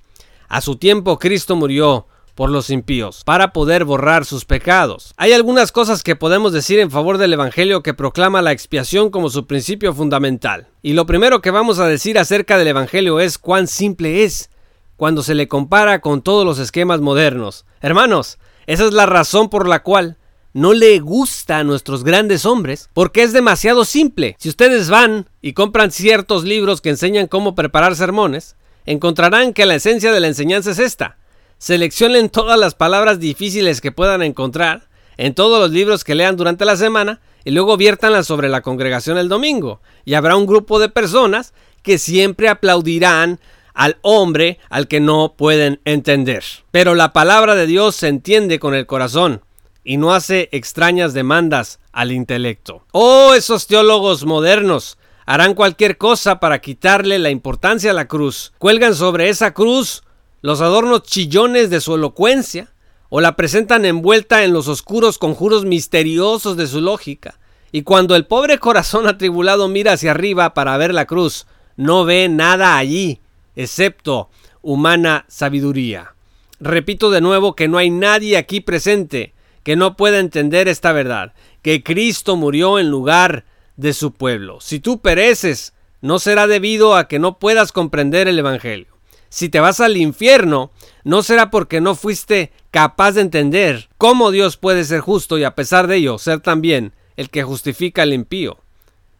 A 0.48 0.60
su 0.60 0.76
tiempo 0.76 1.18
Cristo 1.18 1.56
murió 1.56 2.06
por 2.34 2.50
los 2.50 2.70
impíos, 2.70 3.24
para 3.24 3.52
poder 3.52 3.84
borrar 3.84 4.24
sus 4.24 4.44
pecados. 4.44 5.12
Hay 5.16 5.32
algunas 5.32 5.70
cosas 5.70 6.02
que 6.02 6.16
podemos 6.16 6.52
decir 6.52 6.78
en 6.78 6.90
favor 6.90 7.18
del 7.18 7.32
Evangelio 7.32 7.82
que 7.82 7.94
proclama 7.94 8.42
la 8.42 8.52
expiación 8.52 9.10
como 9.10 9.28
su 9.28 9.46
principio 9.46 9.92
fundamental. 9.92 10.68
Y 10.80 10.94
lo 10.94 11.06
primero 11.06 11.42
que 11.42 11.50
vamos 11.50 11.78
a 11.78 11.86
decir 11.86 12.18
acerca 12.18 12.56
del 12.56 12.68
Evangelio 12.68 13.20
es 13.20 13.38
cuán 13.38 13.66
simple 13.66 14.24
es 14.24 14.50
cuando 14.96 15.22
se 15.22 15.34
le 15.34 15.48
compara 15.48 16.00
con 16.00 16.22
todos 16.22 16.46
los 16.46 16.58
esquemas 16.58 17.00
modernos. 17.00 17.66
Hermanos, 17.80 18.38
esa 18.66 18.84
es 18.84 18.92
la 18.92 19.06
razón 19.06 19.48
por 19.50 19.68
la 19.68 19.82
cual 19.82 20.16
no 20.52 20.74
le 20.74 20.98
gusta 21.00 21.58
a 21.58 21.64
nuestros 21.64 22.04
grandes 22.04 22.44
hombres 22.44 22.90
porque 22.92 23.22
es 23.22 23.32
demasiado 23.32 23.84
simple. 23.84 24.36
Si 24.38 24.48
ustedes 24.48 24.90
van 24.90 25.28
y 25.40 25.54
compran 25.54 25.90
ciertos 25.90 26.44
libros 26.44 26.80
que 26.80 26.90
enseñan 26.90 27.26
cómo 27.26 27.54
preparar 27.54 27.96
sermones, 27.96 28.56
encontrarán 28.84 29.52
que 29.52 29.66
la 29.66 29.76
esencia 29.76 30.12
de 30.12 30.20
la 30.20 30.28
enseñanza 30.28 30.72
es 30.72 30.78
esta. 30.78 31.16
Seleccionen 31.58 32.28
todas 32.28 32.58
las 32.58 32.74
palabras 32.74 33.18
difíciles 33.18 33.80
que 33.80 33.92
puedan 33.92 34.22
encontrar 34.22 34.88
en 35.16 35.34
todos 35.34 35.60
los 35.60 35.70
libros 35.70 36.04
que 36.04 36.14
lean 36.14 36.36
durante 36.36 36.64
la 36.64 36.76
semana 36.76 37.20
y 37.44 37.52
luego 37.52 37.76
viértanlas 37.76 38.26
sobre 38.26 38.48
la 38.48 38.60
congregación 38.60 39.18
el 39.18 39.28
domingo. 39.28 39.80
Y 40.04 40.14
habrá 40.14 40.36
un 40.36 40.46
grupo 40.46 40.78
de 40.78 40.88
personas 40.88 41.54
que 41.82 41.98
siempre 41.98 42.48
aplaudirán 42.48 43.40
al 43.74 43.96
hombre 44.02 44.58
al 44.68 44.86
que 44.86 45.00
no 45.00 45.34
pueden 45.36 45.80
entender. 45.84 46.44
Pero 46.70 46.94
la 46.94 47.12
palabra 47.12 47.54
de 47.54 47.66
Dios 47.66 47.96
se 47.96 48.08
entiende 48.08 48.58
con 48.58 48.74
el 48.74 48.86
corazón 48.86 49.42
y 49.84 49.96
no 49.96 50.14
hace 50.14 50.48
extrañas 50.52 51.14
demandas 51.14 51.80
al 51.92 52.12
intelecto. 52.12 52.84
Oh, 52.92 53.34
esos 53.34 53.66
teólogos 53.66 54.24
modernos 54.24 54.98
harán 55.26 55.54
cualquier 55.54 55.98
cosa 55.98 56.40
para 56.40 56.60
quitarle 56.60 57.18
la 57.18 57.30
importancia 57.30 57.90
a 57.90 57.94
la 57.94 58.08
cruz. 58.08 58.52
Cuelgan 58.58 58.94
sobre 58.94 59.28
esa 59.28 59.54
cruz 59.54 60.02
los 60.40 60.60
adornos 60.60 61.04
chillones 61.04 61.70
de 61.70 61.80
su 61.80 61.94
elocuencia, 61.94 62.72
o 63.14 63.20
la 63.20 63.36
presentan 63.36 63.84
envuelta 63.84 64.42
en 64.42 64.54
los 64.54 64.68
oscuros 64.68 65.18
conjuros 65.18 65.66
misteriosos 65.66 66.56
de 66.56 66.66
su 66.66 66.80
lógica. 66.80 67.38
Y 67.70 67.82
cuando 67.82 68.16
el 68.16 68.26
pobre 68.26 68.58
corazón 68.58 69.06
atribulado 69.06 69.68
mira 69.68 69.92
hacia 69.92 70.12
arriba 70.12 70.54
para 70.54 70.76
ver 70.78 70.94
la 70.94 71.04
cruz, 71.04 71.46
no 71.76 72.06
ve 72.06 72.28
nada 72.28 72.76
allí, 72.78 73.20
excepto 73.54 74.30
humana 74.62 75.26
sabiduría. 75.28 76.14
Repito 76.58 77.10
de 77.10 77.20
nuevo 77.20 77.54
que 77.54 77.68
no 77.68 77.76
hay 77.78 77.90
nadie 77.90 78.36
aquí 78.36 78.60
presente 78.60 79.34
que 79.62 79.76
no 79.76 79.96
pueda 79.96 80.18
entender 80.18 80.68
esta 80.68 80.92
verdad, 80.92 81.34
que 81.62 81.82
Cristo 81.82 82.36
murió 82.36 82.78
en 82.78 82.90
lugar 82.90 83.44
de 83.76 83.92
su 83.92 84.12
pueblo. 84.12 84.60
Si 84.60 84.80
tú 84.80 85.00
pereces, 85.00 85.74
no 86.00 86.18
será 86.18 86.46
debido 86.46 86.96
a 86.96 87.08
que 87.08 87.18
no 87.18 87.38
puedas 87.38 87.72
comprender 87.72 88.28
el 88.28 88.38
Evangelio 88.38 88.92
si 89.32 89.48
te 89.48 89.60
vas 89.60 89.80
al 89.80 89.96
infierno, 89.96 90.72
no 91.04 91.22
será 91.22 91.50
porque 91.50 91.80
no 91.80 91.94
fuiste 91.94 92.52
capaz 92.70 93.12
de 93.12 93.22
entender 93.22 93.88
cómo 93.96 94.30
Dios 94.30 94.58
puede 94.58 94.84
ser 94.84 95.00
justo 95.00 95.38
y 95.38 95.44
a 95.44 95.54
pesar 95.54 95.86
de 95.86 95.96
ello 95.96 96.18
ser 96.18 96.40
también 96.40 96.92
el 97.16 97.30
que 97.30 97.42
justifica 97.42 98.02
al 98.02 98.12
impío. 98.12 98.58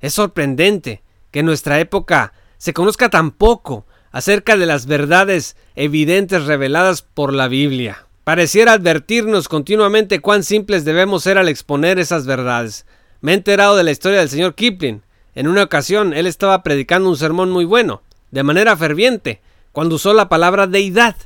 Es 0.01 0.13
sorprendente 0.13 1.03
que 1.31 1.39
en 1.39 1.47
nuestra 1.47 1.81
época 1.81 2.35
se 2.59 2.75
conozca 2.75 3.09
tan 3.09 3.31
poco 3.31 3.87
acerca 4.11 4.59
de 4.59 4.67
las 4.67 4.85
verdades 4.85 5.57
evidentes 5.77 6.45
reveladas 6.45 7.01
por 7.01 7.33
la 7.33 7.49
Biblia. 7.49 8.07
Pareciera 8.25 8.75
advertirnos 8.75 9.49
continuamente 9.49 10.21
cuán 10.21 10.45
simples 10.45 10.85
debemos 10.85 11.25
ser 11.25 11.39
al 11.39 11.49
exponer 11.49 11.99
esas 11.99 12.25
verdades. 12.25 12.87
Me 13.21 13.33
he 13.33 13.35
enterado 13.35 13.77
de 13.77 13.83
la 13.83 13.91
historia 13.91 14.21
del 14.21 14.29
señor 14.29 14.55
Kipling. 14.55 15.03
En 15.35 15.49
una 15.49 15.65
ocasión 15.65 16.15
él 16.15 16.29
estaba 16.29 16.63
predicando 16.63 17.09
un 17.09 17.17
sermón 17.17 17.51
muy 17.51 17.65
bueno, 17.65 18.03
de 18.31 18.45
manera 18.45 18.77
ferviente, 18.77 19.41
cuando 19.73 19.97
usó 19.97 20.15
la 20.15 20.29
palabra 20.29 20.69
deidad. 20.69 21.17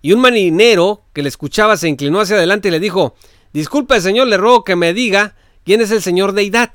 Y 0.00 0.12
un 0.12 0.20
marinero 0.20 1.02
que 1.12 1.22
le 1.22 1.28
escuchaba 1.28 1.76
se 1.76 1.88
inclinó 1.88 2.20
hacia 2.20 2.36
adelante 2.36 2.68
y 2.68 2.70
le 2.70 2.78
dijo, 2.78 3.16
Disculpe, 3.52 4.00
señor, 4.00 4.28
le 4.28 4.36
ruego 4.36 4.62
que 4.62 4.76
me 4.76 4.94
diga 4.94 5.34
quién 5.64 5.80
es 5.80 5.90
el 5.90 6.02
señor 6.02 6.34
deidad. 6.34 6.72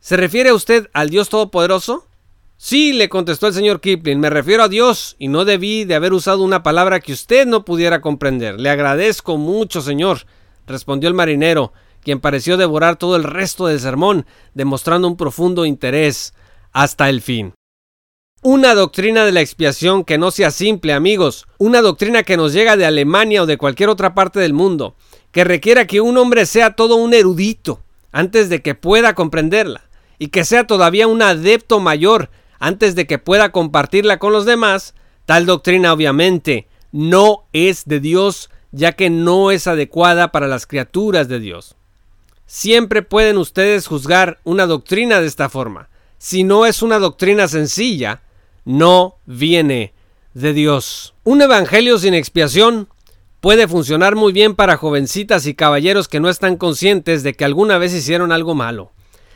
¿Se 0.00 0.16
refiere 0.16 0.52
usted 0.52 0.88
al 0.94 1.10
Dios 1.10 1.28
Todopoderoso? 1.28 2.06
Sí, 2.56 2.92
le 2.92 3.08
contestó 3.08 3.48
el 3.48 3.54
señor 3.54 3.80
Kipling, 3.80 4.20
me 4.20 4.30
refiero 4.30 4.62
a 4.62 4.68
Dios 4.68 5.16
y 5.18 5.28
no 5.28 5.44
debí 5.44 5.84
de 5.84 5.96
haber 5.96 6.12
usado 6.12 6.42
una 6.42 6.62
palabra 6.62 7.00
que 7.00 7.12
usted 7.12 7.46
no 7.46 7.64
pudiera 7.64 8.00
comprender. 8.00 8.60
Le 8.60 8.70
agradezco 8.70 9.36
mucho, 9.36 9.80
señor, 9.80 10.20
respondió 10.66 11.08
el 11.08 11.14
marinero, 11.14 11.72
quien 12.02 12.20
pareció 12.20 12.56
devorar 12.56 12.96
todo 12.96 13.16
el 13.16 13.24
resto 13.24 13.66
del 13.66 13.80
sermón, 13.80 14.24
demostrando 14.54 15.08
un 15.08 15.16
profundo 15.16 15.66
interés 15.66 16.32
hasta 16.72 17.08
el 17.08 17.22
fin. 17.22 17.54
Una 18.42 18.74
doctrina 18.74 19.24
de 19.24 19.32
la 19.32 19.40
expiación 19.40 20.04
que 20.04 20.18
no 20.18 20.30
sea 20.30 20.50
simple, 20.50 20.92
amigos. 20.92 21.46
Una 21.56 21.80
doctrina 21.80 22.24
que 22.24 22.36
nos 22.36 22.52
llega 22.52 22.76
de 22.76 22.84
Alemania 22.84 23.42
o 23.42 23.46
de 23.46 23.56
cualquier 23.56 23.88
otra 23.88 24.14
parte 24.14 24.38
del 24.38 24.52
mundo. 24.52 24.96
Que 25.32 25.44
requiera 25.44 25.86
que 25.86 26.02
un 26.02 26.18
hombre 26.18 26.44
sea 26.44 26.76
todo 26.76 26.96
un 26.96 27.14
erudito 27.14 27.82
antes 28.12 28.50
de 28.50 28.60
que 28.60 28.74
pueda 28.74 29.14
comprenderla. 29.14 29.88
Y 30.18 30.28
que 30.28 30.44
sea 30.44 30.66
todavía 30.66 31.06
un 31.06 31.22
adepto 31.22 31.80
mayor 31.80 32.28
antes 32.66 32.94
de 32.94 33.06
que 33.06 33.18
pueda 33.18 33.52
compartirla 33.52 34.18
con 34.18 34.32
los 34.32 34.46
demás, 34.46 34.94
tal 35.26 35.44
doctrina 35.44 35.92
obviamente 35.92 36.66
no 36.92 37.44
es 37.52 37.84
de 37.84 38.00
Dios, 38.00 38.48
ya 38.72 38.92
que 38.92 39.10
no 39.10 39.50
es 39.50 39.66
adecuada 39.66 40.32
para 40.32 40.48
las 40.48 40.66
criaturas 40.66 41.28
de 41.28 41.40
Dios. 41.40 41.76
Siempre 42.46 43.02
pueden 43.02 43.36
ustedes 43.36 43.86
juzgar 43.86 44.40
una 44.44 44.64
doctrina 44.64 45.20
de 45.20 45.26
esta 45.26 45.50
forma. 45.50 45.90
Si 46.16 46.42
no 46.42 46.64
es 46.64 46.80
una 46.80 46.98
doctrina 46.98 47.48
sencilla, 47.48 48.22
no 48.64 49.16
viene 49.26 49.92
de 50.32 50.54
Dios. 50.54 51.12
Un 51.22 51.42
evangelio 51.42 51.98
sin 51.98 52.14
expiación 52.14 52.88
puede 53.42 53.68
funcionar 53.68 54.16
muy 54.16 54.32
bien 54.32 54.54
para 54.54 54.78
jovencitas 54.78 55.44
y 55.44 55.52
caballeros 55.54 56.08
que 56.08 56.20
no 56.20 56.30
están 56.30 56.56
conscientes 56.56 57.22
de 57.24 57.34
que 57.34 57.44
alguna 57.44 57.76
vez 57.76 57.92
hicieron 57.92 58.32
algo 58.32 58.54
malo. 58.54 58.90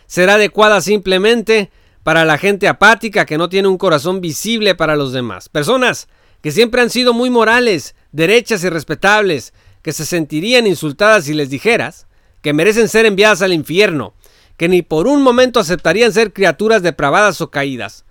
Será 0.06 0.34
adecuada 0.34 0.80
simplemente 0.80 1.70
para 2.08 2.24
la 2.24 2.38
gente 2.38 2.68
apática 2.68 3.26
que 3.26 3.36
no 3.36 3.50
tiene 3.50 3.68
un 3.68 3.76
corazón 3.76 4.22
visible 4.22 4.74
para 4.74 4.96
los 4.96 5.12
demás. 5.12 5.50
Personas 5.50 6.08
que 6.40 6.52
siempre 6.52 6.80
han 6.80 6.88
sido 6.88 7.12
muy 7.12 7.28
morales, 7.28 7.94
derechas 8.12 8.64
y 8.64 8.70
respetables, 8.70 9.52
que 9.82 9.92
se 9.92 10.06
sentirían 10.06 10.66
insultadas 10.66 11.26
si 11.26 11.34
les 11.34 11.50
dijeras 11.50 12.06
que 12.40 12.54
merecen 12.54 12.88
ser 12.88 13.04
enviadas 13.04 13.42
al 13.42 13.52
infierno, 13.52 14.14
que 14.56 14.70
ni 14.70 14.80
por 14.80 15.06
un 15.06 15.22
momento 15.22 15.60
aceptarían 15.60 16.14
ser 16.14 16.32
criaturas 16.32 16.80
depravadas 16.80 17.42
o 17.42 17.50
caídas. 17.50 18.06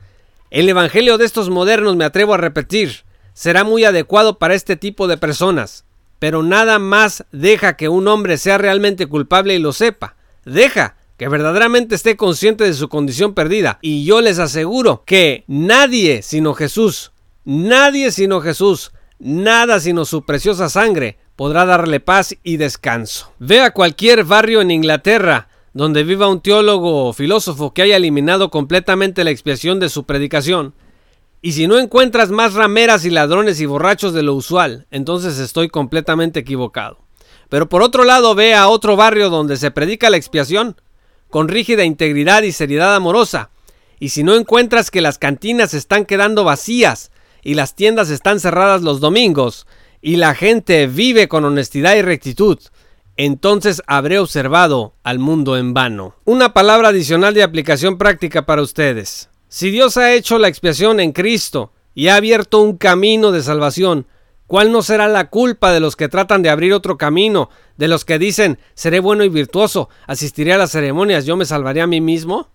El 0.52 0.70
Evangelio 0.70 1.18
de 1.18 1.26
estos 1.26 1.50
modernos, 1.50 1.96
me 1.96 2.06
atrevo 2.06 2.36
a 2.36 2.38
repetir, 2.38 3.04
será 3.34 3.64
muy 3.64 3.84
adecuado 3.84 4.38
para 4.38 4.54
este 4.54 4.76
tipo 4.76 5.08
de 5.08 5.18
personas, 5.18 5.86
pero 6.20 6.44
nada 6.44 6.78
más 6.78 7.26
deja 7.32 7.76
que 7.76 7.90
un 7.90 8.08
hombre 8.08 8.38
sea 8.38 8.60
realmente 8.60 9.08
culpable 9.08 9.56
y 9.56 9.60
lo 9.60 9.74
sepa. 9.74 10.18
Deja 10.46 10.98
que 11.18 11.28
verdaderamente 11.28 11.96
esté 11.96 12.16
consciente 12.16 12.64
de 12.64 12.74
su 12.74 12.90
condición 12.90 13.34
perdida. 13.34 13.80
Y 13.82 14.06
yo 14.06 14.22
les 14.22 14.40
aseguro 14.40 15.04
que 15.06 15.44
nadie 15.48 16.22
sino 16.22 16.54
Jesús, 16.54 17.12
nadie 17.44 18.12
sino 18.12 18.42
Jesús, 18.42 18.92
nada 19.20 19.80
sino 19.80 20.06
su 20.06 20.24
preciosa 20.26 20.70
sangre 20.70 21.18
podrá 21.36 21.66
darle 21.66 22.00
paz 22.00 22.36
y 22.44 22.58
descanso. 22.58 23.32
Ve 23.40 23.62
a 23.62 23.72
cualquier 23.72 24.24
barrio 24.24 24.62
en 24.62 24.72
Inglaterra 24.72 25.50
donde 25.74 26.04
viva 26.04 26.28
un 26.28 26.42
teólogo 26.42 27.06
o 27.06 27.14
filósofo 27.14 27.74
que 27.74 27.84
haya 27.84 27.98
eliminado 27.98 28.50
completamente 28.50 29.24
la 29.24 29.30
expiación 29.30 29.80
de 29.80 29.90
su 29.90 30.06
predicación. 30.06 30.74
Y 31.40 31.52
si 31.52 31.68
no 31.68 31.78
encuentras 31.78 32.32
más 32.32 32.56
rameras 32.56 33.06
y 33.06 33.12
ladrones 33.12 33.62
y 33.62 33.68
borrachos 33.68 34.12
de 34.14 34.24
lo 34.24 34.34
usual, 34.34 34.88
entonces 34.90 35.38
estoy 35.38 35.70
completamente 35.70 36.40
equivocado. 36.40 36.98
Pero 37.48 37.70
por 37.70 37.84
otro 37.84 38.04
lado 38.04 38.34
ve 38.34 38.56
a 38.56 38.68
otro 38.68 38.96
barrio 38.96 39.30
donde 39.30 39.56
se 39.56 39.70
predica 39.70 40.10
la 40.10 40.18
expiación, 40.18 40.78
con 41.30 41.48
rígida 41.48 41.84
integridad 41.84 42.44
y 42.44 42.52
seriedad 42.52 42.96
amorosa. 42.96 43.50
Y 44.00 44.10
si 44.10 44.24
no 44.24 44.36
encuentras 44.36 44.92
que 44.92 45.02
las 45.02 45.18
cantinas 45.18 45.74
están 45.74 46.06
quedando 46.06 46.44
vacías 46.44 47.12
y 47.44 47.56
las 47.56 47.76
tiendas 47.76 48.10
están 48.10 48.40
cerradas 48.40 48.82
los 48.82 49.00
domingos, 49.00 49.66
y 50.02 50.18
la 50.18 50.36
gente 50.36 50.88
vive 50.88 51.28
con 51.28 51.44
honestidad 51.46 51.96
y 51.96 52.02
rectitud, 52.02 52.60
entonces 53.18 53.82
habré 53.88 54.20
observado 54.20 54.94
al 55.04 55.20
mundo 55.20 55.58
en 55.58 55.74
vano. 55.74 56.16
Una 56.24 56.54
palabra 56.54 56.90
adicional 56.90 57.34
de 57.34 57.44
aplicación 57.44 57.98
práctica 57.98 58.46
para 58.46 58.62
ustedes. 58.62 59.30
Si 59.50 59.72
Dios 59.72 59.98
ha 59.98 60.14
hecho 60.14 60.38
la 60.38 60.48
expiación 60.48 61.00
en 61.00 61.12
Cristo 61.12 61.72
y 61.96 62.10
ha 62.10 62.16
abierto 62.16 62.62
un 62.62 62.78
camino 62.78 63.32
de 63.32 63.42
salvación, 63.42 64.08
¿cuál 64.48 64.72
no 64.72 64.82
será 64.82 65.08
la 65.08 65.30
culpa 65.30 65.72
de 65.72 65.80
los 65.80 65.96
que 65.96 66.10
tratan 66.10 66.42
de 66.42 66.50
abrir 66.50 66.74
otro 66.74 66.98
camino, 66.98 67.50
de 67.78 67.88
los 67.88 68.06
que 68.06 68.18
dicen, 68.18 68.58
seré 68.74 69.00
bueno 69.00 69.24
y 69.24 69.30
virtuoso, 69.30 69.90
asistiré 70.08 70.54
a 70.54 70.58
las 70.58 70.72
ceremonias, 70.72 71.26
yo 71.26 71.38
me 71.38 71.46
salvaré 71.46 71.82
a 71.82 71.88
mí 71.88 72.02
mismo? 72.02 72.50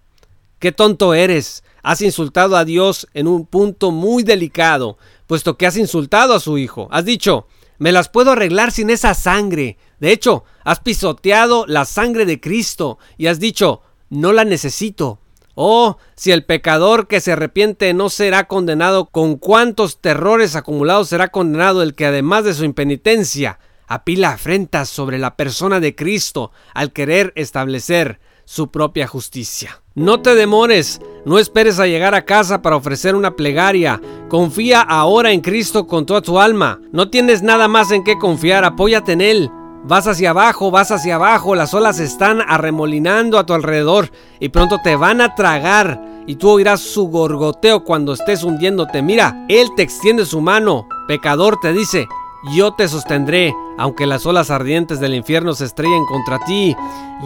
¡Qué 0.58 0.72
tonto 0.72 1.14
eres! 1.14 1.64
Has 1.82 2.00
insultado 2.00 2.56
a 2.56 2.64
Dios 2.64 3.08
en 3.14 3.26
un 3.26 3.46
punto 3.46 3.90
muy 3.90 4.22
delicado, 4.22 4.98
puesto 5.26 5.56
que 5.56 5.66
has 5.66 5.76
insultado 5.76 6.34
a 6.34 6.40
su 6.40 6.58
Hijo. 6.58 6.88
Has 6.92 7.04
dicho, 7.04 7.46
me 7.78 7.90
las 7.90 8.08
puedo 8.08 8.30
arreglar 8.30 8.70
sin 8.70 8.90
esa 8.90 9.14
sangre. 9.14 9.76
De 9.98 10.12
hecho, 10.12 10.44
has 10.62 10.78
pisoteado 10.78 11.64
la 11.66 11.84
sangre 11.84 12.24
de 12.26 12.40
Cristo 12.40 12.98
y 13.18 13.26
has 13.26 13.40
dicho, 13.40 13.82
no 14.08 14.32
la 14.32 14.44
necesito. 14.44 15.18
Oh, 15.54 15.98
si 16.16 16.32
el 16.32 16.44
pecador 16.44 17.06
que 17.06 17.20
se 17.20 17.32
arrepiente 17.32 17.92
no 17.94 18.08
será 18.08 18.44
condenado, 18.44 19.06
con 19.06 19.36
cuántos 19.36 20.00
terrores 20.00 20.56
acumulados 20.56 21.08
será 21.08 21.28
condenado 21.28 21.82
el 21.82 21.94
que 21.94 22.06
además 22.06 22.44
de 22.44 22.54
su 22.54 22.64
impenitencia 22.64 23.58
apila 23.86 24.30
afrentas 24.30 24.88
sobre 24.88 25.18
la 25.18 25.36
persona 25.36 25.78
de 25.78 25.94
Cristo 25.94 26.50
al 26.72 26.92
querer 26.92 27.32
establecer 27.36 28.20
su 28.44 28.70
propia 28.70 29.06
justicia. 29.06 29.82
No 29.94 30.22
te 30.22 30.34
demores, 30.34 31.00
no 31.26 31.38
esperes 31.38 31.78
a 31.78 31.86
llegar 31.86 32.14
a 32.14 32.24
casa 32.24 32.62
para 32.62 32.76
ofrecer 32.76 33.14
una 33.14 33.36
plegaria. 33.36 34.00
Confía 34.28 34.80
ahora 34.80 35.32
en 35.32 35.42
Cristo 35.42 35.86
con 35.86 36.06
toda 36.06 36.22
tu 36.22 36.40
alma. 36.40 36.80
No 36.92 37.10
tienes 37.10 37.42
nada 37.42 37.68
más 37.68 37.90
en 37.90 38.02
qué 38.02 38.18
confiar, 38.18 38.64
apóyate 38.64 39.12
en 39.12 39.20
Él. 39.20 39.50
Vas 39.84 40.06
hacia 40.06 40.30
abajo, 40.30 40.70
vas 40.70 40.92
hacia 40.92 41.16
abajo, 41.16 41.56
las 41.56 41.74
olas 41.74 41.98
están 41.98 42.40
arremolinando 42.40 43.36
a 43.36 43.44
tu 43.44 43.52
alrededor 43.52 44.12
y 44.38 44.48
pronto 44.50 44.78
te 44.82 44.94
van 44.94 45.20
a 45.20 45.34
tragar 45.34 46.00
y 46.24 46.36
tú 46.36 46.50
oirás 46.50 46.80
su 46.80 47.08
gorgoteo 47.08 47.82
cuando 47.82 48.12
estés 48.12 48.44
hundiéndote. 48.44 49.02
Mira, 49.02 49.44
Él 49.48 49.70
te 49.76 49.82
extiende 49.82 50.24
su 50.24 50.40
mano. 50.40 50.86
Pecador 51.08 51.58
te 51.60 51.72
dice, 51.72 52.06
yo 52.54 52.74
te 52.74 52.86
sostendré, 52.86 53.52
aunque 53.76 54.06
las 54.06 54.24
olas 54.24 54.52
ardientes 54.52 55.00
del 55.00 55.16
infierno 55.16 55.52
se 55.52 55.64
estrellen 55.64 56.06
contra 56.06 56.38
ti, 56.44 56.76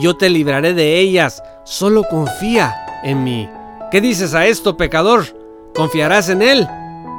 yo 0.01 0.17
te 0.17 0.31
libraré 0.31 0.73
de 0.73 0.99
ellas, 0.99 1.43
solo 1.65 2.05
confía 2.09 2.75
en 3.03 3.23
mí. 3.23 3.51
¿Qué 3.91 4.01
dices 4.01 4.33
a 4.33 4.47
esto, 4.47 4.79
pecador? 4.79 5.27
¿Confiarás 5.75 6.31
en 6.31 6.41
Él? 6.41 6.67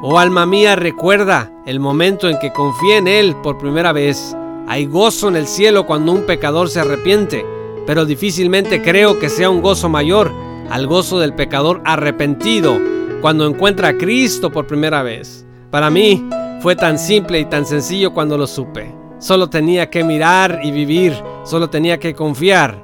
Oh 0.02 0.18
alma 0.18 0.48
mía, 0.48 0.76
recuerda 0.76 1.52
el 1.68 1.80
momento 1.80 2.28
en 2.28 2.40
que 2.40 2.52
confié 2.52 2.98
en 2.98 3.08
Él 3.08 3.36
por 3.44 3.60
primera 3.60 3.92
vez. 3.92 4.36
Hay 4.70 4.86
gozo 4.86 5.30
en 5.30 5.38
el 5.38 5.48
cielo 5.48 5.86
cuando 5.86 6.12
un 6.12 6.26
pecador 6.26 6.70
se 6.70 6.82
arrepiente, 6.82 7.46
pero 7.86 8.06
difícilmente 8.06 8.82
creo 8.82 9.18
que 9.18 9.30
sea 9.30 9.50
un 9.50 9.62
gozo 9.62 9.88
mayor 9.88 10.30
al 10.70 10.88
gozo 10.88 11.20
del 11.20 11.34
pecador 11.34 11.82
arrepentido 11.86 12.78
cuando 13.22 13.48
encuentra 13.48 13.90
a 13.90 13.98
Cristo 13.98 14.52
por 14.52 14.68
primera 14.68 15.04
vez. 15.04 15.46
Para 15.72 15.90
mí, 15.90 16.28
fue 16.62 16.76
tan 16.76 17.00
simple 17.00 17.40
y 17.40 17.46
tan 17.46 17.66
sencillo 17.66 18.14
cuando 18.14 18.38
lo 18.38 18.46
supe. 18.46 18.94
Solo 19.20 19.50
tenía 19.50 19.90
que 19.90 20.04
mirar 20.04 20.60
y 20.62 20.72
vivir, 20.72 21.16
solo 21.46 21.70
tenía 21.70 21.98
que 21.98 22.14
confiar 22.14 22.84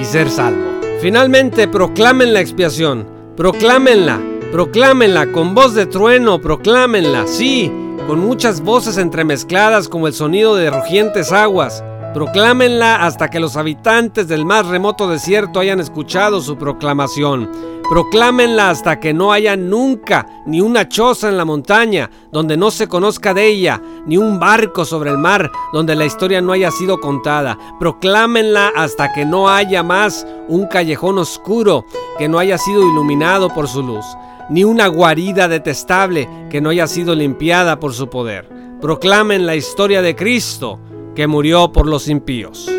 y 0.00 0.04
ser 0.04 0.30
salvo. 0.30 0.62
Finalmente, 1.00 1.66
proclamen 1.66 2.32
la 2.32 2.40
expiación, 2.40 3.08
proclámenla, 3.36 4.20
proclámenla 4.52 5.32
con 5.32 5.52
voz 5.52 5.74
de 5.74 5.86
trueno, 5.86 6.40
proclámenla, 6.40 7.26
sí, 7.26 7.72
con 8.06 8.20
muchas 8.20 8.60
voces 8.60 8.98
entremezcladas 8.98 9.88
como 9.88 10.06
el 10.06 10.14
sonido 10.14 10.54
de 10.56 10.70
rugientes 10.70 11.32
aguas. 11.32 11.82
Proclámenla 12.12 13.04
hasta 13.04 13.28
que 13.28 13.40
los 13.40 13.56
habitantes 13.56 14.28
del 14.28 14.44
más 14.44 14.66
remoto 14.66 15.08
desierto 15.08 15.58
hayan 15.58 15.80
escuchado 15.80 16.40
su 16.40 16.56
proclamación. 16.56 17.50
Proclámenla 17.88 18.70
hasta 18.70 19.00
que 19.00 19.12
no 19.12 19.32
haya 19.32 19.56
nunca 19.56 20.26
ni 20.46 20.60
una 20.60 20.88
choza 20.88 21.28
en 21.28 21.36
la 21.36 21.44
montaña 21.44 22.10
donde 22.30 22.56
no 22.56 22.70
se 22.70 22.88
conozca 22.88 23.34
de 23.34 23.46
ella, 23.46 23.82
ni 24.06 24.16
un 24.16 24.38
barco 24.38 24.84
sobre 24.84 25.10
el 25.10 25.18
mar 25.18 25.50
donde 25.72 25.94
la 25.94 26.04
historia 26.06 26.40
no 26.40 26.52
haya 26.52 26.70
sido 26.70 27.00
contada. 27.00 27.58
Proclámenla 27.80 28.72
hasta 28.76 29.12
que 29.12 29.24
no 29.24 29.48
haya 29.48 29.82
más 29.82 30.26
un 30.48 30.66
callejón 30.66 31.18
oscuro 31.18 31.84
que 32.18 32.28
no 32.28 32.38
haya 32.38 32.58
sido 32.58 32.88
iluminado 32.88 33.52
por 33.52 33.68
su 33.68 33.82
luz, 33.82 34.04
ni 34.50 34.64
una 34.64 34.86
guarida 34.88 35.48
detestable 35.48 36.28
que 36.50 36.60
no 36.60 36.70
haya 36.70 36.86
sido 36.86 37.14
limpiada 37.14 37.80
por 37.80 37.94
su 37.94 38.08
poder. 38.08 38.48
Proclamen 38.80 39.46
la 39.46 39.56
historia 39.56 40.02
de 40.02 40.14
Cristo 40.14 40.80
que 41.14 41.26
murió 41.26 41.72
por 41.72 41.86
los 41.86 42.08
impíos. 42.08 42.70